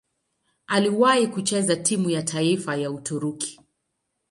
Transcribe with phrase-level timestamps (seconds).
[0.67, 3.59] Aliwahi kucheza timu ya taifa ya Uturuki.